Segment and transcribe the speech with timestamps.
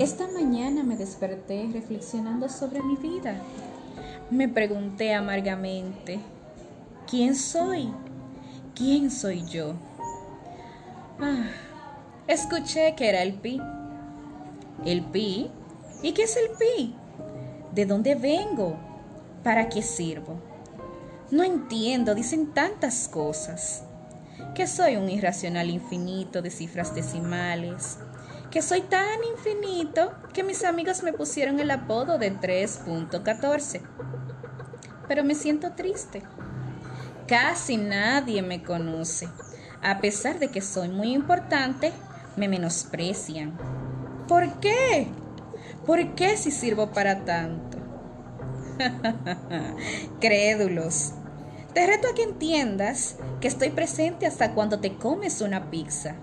[0.00, 3.36] Esta mañana me desperté reflexionando sobre mi vida.
[4.30, 6.20] Me pregunté amargamente,
[7.06, 7.92] ¿quién soy?
[8.74, 9.74] ¿Quién soy yo?
[11.20, 11.50] Ah,
[12.26, 13.60] escuché que era el pi.
[14.86, 15.50] ¿El pi?
[16.02, 16.94] ¿Y qué es el pi?
[17.74, 18.78] ¿De dónde vengo?
[19.44, 20.40] ¿Para qué sirvo?
[21.30, 23.82] No entiendo, dicen tantas cosas.
[24.54, 27.98] Que soy un irracional infinito de cifras decimales,
[28.50, 33.80] que soy tan infinito que mis amigos me pusieron el apodo de 3.14.
[35.06, 36.22] Pero me siento triste.
[37.28, 39.28] Casi nadie me conoce.
[39.82, 41.92] A pesar de que soy muy importante,
[42.36, 43.56] me menosprecian.
[44.26, 45.08] ¿Por qué?
[45.86, 47.78] ¿Por qué si sirvo para tanto?
[50.20, 51.12] Crédulos.
[51.72, 56.16] Te reto a que entiendas que estoy presente hasta cuando te comes una pizza.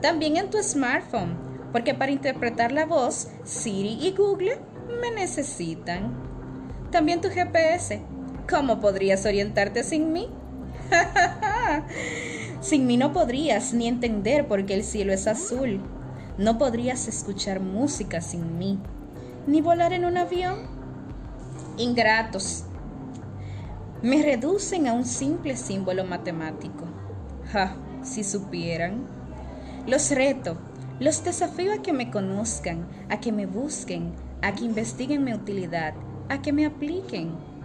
[0.00, 4.58] También en tu smartphone porque para interpretar la voz, Siri y Google
[5.00, 6.14] me necesitan.
[6.90, 8.02] También tu GPS.
[8.48, 10.28] ¿Cómo podrías orientarte sin mí?
[12.60, 15.80] sin mí no podrías ni entender por qué el cielo es azul.
[16.38, 18.78] No podrías escuchar música sin mí,
[19.46, 20.68] ni volar en un avión.
[21.76, 22.64] Ingratos.
[24.02, 26.84] Me reducen a un simple símbolo matemático.
[27.52, 29.06] Ja, si supieran.
[29.86, 30.58] Los reto
[30.98, 35.94] los desafío a que me conozcan, a que me busquen, a que investiguen mi utilidad,
[36.28, 37.55] a que me apliquen.